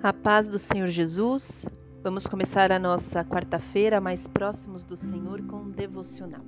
[0.00, 1.68] A paz do Senhor Jesus.
[2.04, 6.44] Vamos começar a nossa quarta-feira mais próximos do Senhor com um devocional.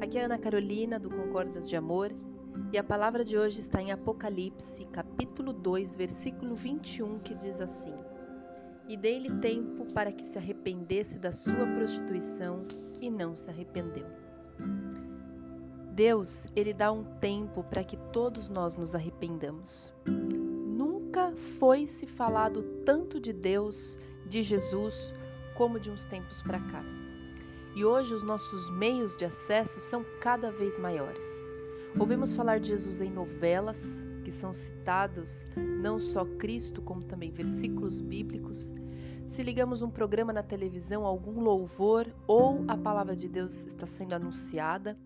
[0.00, 2.12] Aqui é Ana Carolina do Concordas de Amor
[2.72, 7.94] e a palavra de hoje está em Apocalipse, capítulo 2, versículo 21, que diz assim:
[8.86, 12.62] E dei-lhe tempo para que se arrependesse da sua prostituição
[13.00, 14.06] e não se arrependeu.
[15.92, 19.92] Deus, ele dá um tempo para que todos nós nos arrependamos
[21.62, 25.14] nunca foi se falado tanto de Deus, de Jesus,
[25.54, 26.82] como de uns tempos para cá.
[27.76, 31.24] E hoje os nossos meios de acesso são cada vez maiores.
[31.96, 35.46] Ouvimos falar de Jesus em novelas, que são citados
[35.80, 38.74] não só Cristo, como também versículos bíblicos.
[39.24, 44.14] Se ligamos um programa na televisão, algum louvor ou a palavra de Deus está sendo
[44.14, 44.98] anunciada,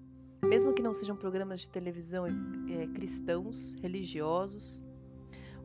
[0.43, 4.83] mesmo que não sejam programas de televisão é, cristãos, religiosos.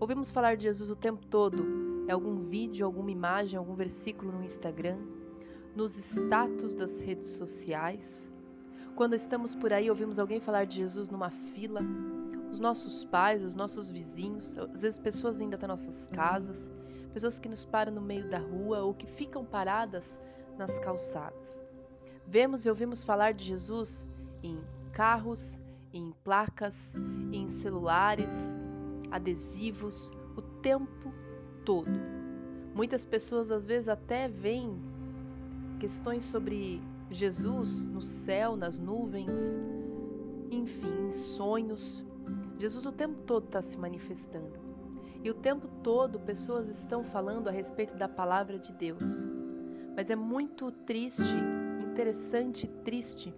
[0.02, 1.64] Ouvimos falar de Jesus o tempo todo.
[2.08, 4.98] É algum vídeo, alguma imagem, algum versículo no Instagram,
[5.76, 8.34] nos status das redes sociais.
[8.96, 11.82] Quando estamos por aí, ouvimos alguém falar de Jesus numa fila.
[12.52, 16.72] Os nossos pais, os nossos vizinhos, às vezes pessoas ainda das nossas casas,
[17.14, 20.20] pessoas que nos param no meio da rua ou que ficam paradas
[20.58, 21.64] nas calçadas.
[22.26, 24.10] Vemos e ouvimos falar de Jesus
[24.42, 24.60] em
[24.94, 25.62] carros,
[25.94, 26.96] em placas,
[27.32, 28.60] em celulares,
[29.12, 31.14] adesivos o tempo
[31.66, 31.92] todo.
[32.74, 34.82] Muitas pessoas às vezes até veem
[35.80, 39.58] questões sobre Jesus no céu, nas nuvens,
[40.50, 42.04] enfim, em sonhos.
[42.58, 44.60] Jesus o tempo todo está se manifestando.
[45.24, 49.28] E o tempo todo pessoas estão falando a respeito da palavra de Deus.
[49.96, 51.36] Mas é muito triste,
[51.84, 53.34] interessante e triste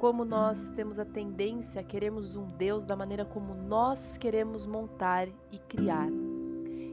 [0.00, 5.28] como nós temos a tendência a queremos um Deus da maneira como nós queremos montar
[5.52, 6.08] e criar.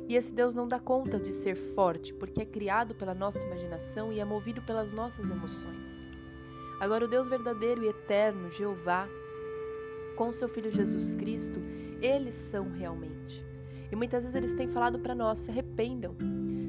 [0.10, 4.12] E esse Deus não dá conta de ser forte, porque é criado pela nossa imaginação
[4.12, 6.04] e é movido pelas nossas emoções.
[6.82, 9.08] Agora, o Deus verdadeiro e eterno, Jeová,
[10.18, 11.62] com seu Filho Jesus Cristo,
[12.02, 13.42] eles são realmente.
[13.90, 16.14] E muitas vezes eles têm falado para nós: se arrependam,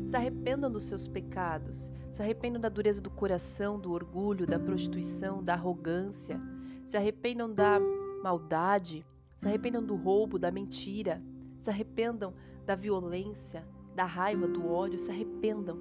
[0.09, 5.45] se arrependam dos seus pecados, se arrependam da dureza do coração, do orgulho, da prostituição,
[5.45, 6.41] da arrogância,
[6.83, 7.79] se arrependam da
[8.23, 9.05] maldade,
[9.37, 11.23] se arrependam do roubo, da mentira,
[11.59, 12.33] se arrependam
[12.65, 15.79] da violência, da raiva, do ódio, se arrependam.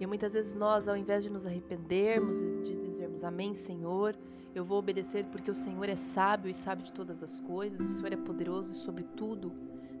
[0.00, 4.16] E muitas vezes nós, ao invés de nos arrependermos e de dizermos Amém, Senhor,
[4.54, 7.90] eu vou obedecer porque o Senhor é sábio e sabe de todas as coisas, o
[7.90, 9.52] Senhor é poderoso sobre tudo.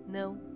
[0.06, 0.47] Não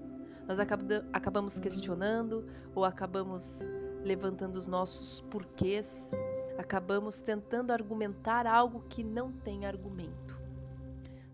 [0.47, 3.61] nós acabamos questionando ou acabamos
[4.03, 6.11] levantando os nossos porquês,
[6.59, 10.39] acabamos tentando argumentar algo que não tem argumento.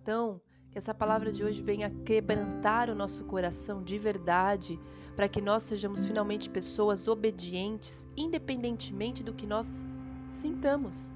[0.02, 4.78] Então, que essa palavra de hoje venha quebrantar o nosso coração de verdade,
[5.16, 9.84] para que nós sejamos finalmente pessoas obedientes, independentemente do que nós
[10.28, 11.12] sintamos.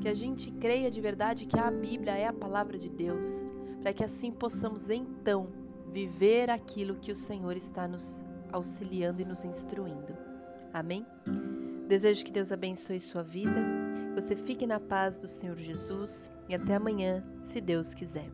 [0.00, 3.42] Que a gente creia de verdade que a Bíblia é a palavra de Deus,
[3.80, 5.63] para que assim possamos então
[5.94, 10.12] viver aquilo que o Senhor está nos auxiliando e nos instruindo.
[10.72, 11.06] Amém?
[11.86, 13.62] Desejo que Deus abençoe sua vida,
[14.12, 18.28] você fique na paz do Senhor Jesus e até amanhã, se Deus quiser.